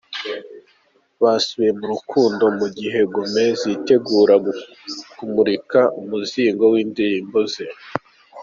[1.21, 4.35] Basubiye mu rukundo mu gihe Gomez yitegura
[5.17, 7.65] kumurika umuzingo w’indirimbo ze.